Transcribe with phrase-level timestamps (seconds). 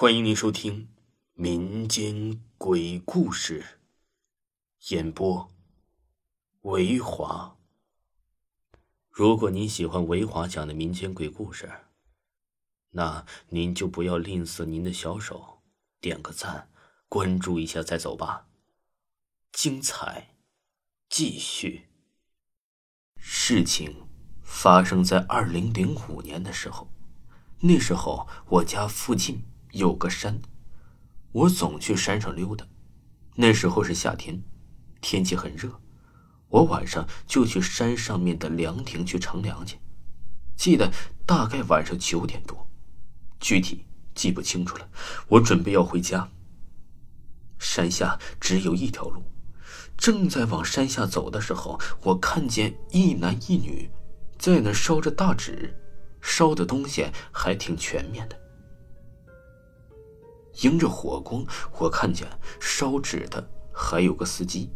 [0.00, 0.90] 欢迎您收听
[1.34, 3.80] 民间鬼故事
[4.90, 5.50] 演播，
[6.60, 7.56] 维华。
[9.10, 11.68] 如果您喜欢维华讲的民间鬼故事，
[12.90, 15.62] 那您就不要吝啬您的小手，
[16.00, 16.70] 点个赞，
[17.08, 18.46] 关注一下再走吧。
[19.50, 20.36] 精彩
[21.08, 21.88] 继续。
[23.16, 24.06] 事情
[24.44, 26.88] 发生在二零零五年的时候，
[27.62, 29.42] 那时候我家附近。
[29.72, 30.40] 有个山，
[31.32, 32.66] 我总去山上溜达。
[33.34, 34.42] 那时候是夏天，
[35.00, 35.80] 天气很热，
[36.48, 39.78] 我晚上就去山上面的凉亭去乘凉去。
[40.56, 40.90] 记得
[41.24, 42.68] 大概晚上九点多，
[43.38, 44.88] 具体记不清楚了。
[45.28, 46.28] 我准备要回家。
[47.60, 49.22] 山下只有一条路，
[49.96, 53.88] 正在往山下走的时候，我看见一男一女
[54.38, 55.76] 在那烧着大纸，
[56.20, 58.36] 烧的东西还挺全面的。
[60.62, 61.44] 迎着火光，
[61.78, 62.26] 我看见
[62.60, 64.70] 烧纸的还有个司机，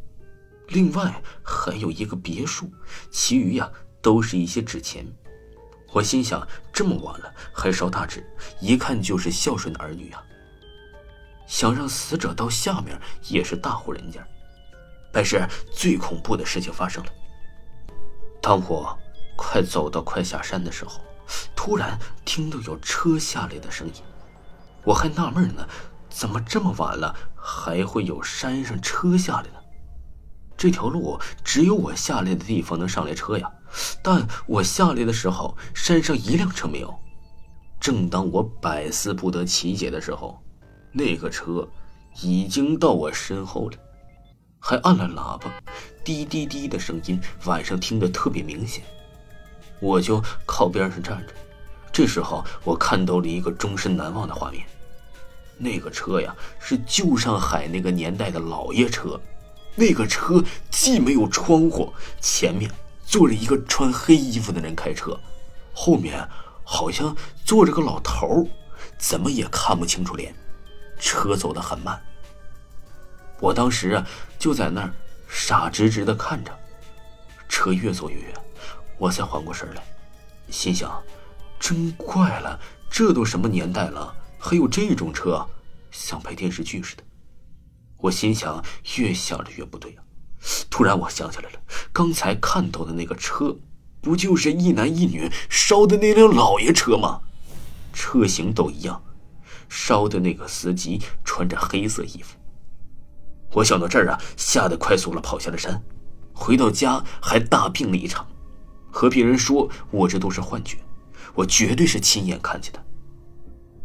[0.69, 2.71] 另外还有一个别墅，
[3.11, 5.07] 其余呀都是一些纸钱。
[5.93, 8.25] 我心想，这么晚了还烧大纸，
[8.61, 10.23] 一看就是孝顺的儿女啊。
[11.47, 14.27] 想让死者到下面也是大户人家，
[15.13, 17.11] 但是最恐怖的事情发生了。
[18.41, 18.97] 当我
[19.37, 21.01] 快走到快下山的时候，
[21.55, 23.95] 突然听到有车下来的声音。
[24.85, 25.67] 我还纳闷呢，
[26.09, 29.59] 怎么这么晚了还会有山上车下来呢？
[30.57, 33.51] 这条路只有我下来的地方能上来车呀，
[34.03, 36.95] 但我下来的时候山上一辆车没有。
[37.81, 40.41] 正当我百思不得其解的时候，
[40.93, 41.69] 那个车
[42.23, 43.77] 已经到我身后了，
[44.61, 45.51] 还按了喇叭，
[46.05, 48.85] 滴滴滴的声音晚上听得特别明显。
[49.81, 51.35] 我就靠边上站着。
[51.93, 54.65] 这时候，我看到了一个终身难忘的画面。
[55.59, 59.21] 那个车呀，是旧上海那个年代的老爷车。
[59.75, 62.71] 那个车既没有窗户，前面
[63.05, 65.19] 坐着一个穿黑衣服的人开车，
[65.73, 66.27] 后面
[66.65, 67.15] 好像
[67.45, 68.47] 坐着个老头儿
[68.99, 70.35] 怎么也看不清楚脸。
[70.99, 72.01] 车走得很慢。
[73.39, 74.07] 我当时啊，
[74.39, 74.93] 就在那儿
[75.29, 76.51] 傻直直的看着。
[77.49, 78.35] 车越走越远，
[78.99, 79.83] 我才缓过神来，
[80.51, 81.03] 心想。
[81.63, 82.59] 真怪了，
[82.91, 85.47] 这都什么年代了，还有这种车，
[85.93, 87.05] 像拍电视剧似的。
[87.99, 88.61] 我心想，
[88.97, 90.03] 越想着越不对啊。
[90.69, 91.61] 突然我想起来了，
[91.93, 93.57] 刚才看到的那个车，
[94.01, 97.21] 不就是一男一女烧的那辆老爷车吗？
[97.93, 99.01] 车型都一样，
[99.69, 102.37] 烧的那个司机穿着黑色衣服。
[103.53, 105.81] 我想到这儿啊，吓得快速了跑下了山，
[106.33, 108.27] 回到家还大病了一场，
[108.91, 110.77] 和别人说我这都是幻觉。
[111.35, 112.85] 我绝对是亲眼看见的。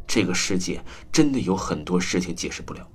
[0.08, 2.88] 这个世界真的有很多事情解释不了。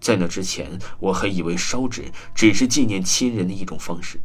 [0.00, 4.20] 在那之前，我还以为烧纸只是纪念亲人的一种方式，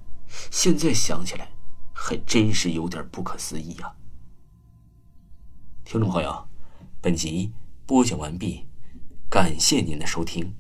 [0.52, 1.50] 现在想起来，
[1.94, 3.92] 还真是有点不可思议啊！
[5.84, 6.48] 听众朋友，
[7.02, 7.52] 本集
[7.86, 8.66] 播讲完毕，
[9.30, 10.54] 感谢您的收听。